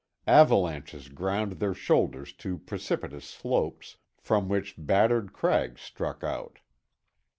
[0.25, 6.57] Avalanches ground their shoulders to precipitous slopes, from which battered crags stuck out.